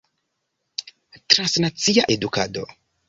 [1.31, 2.65] Transnacia edukado.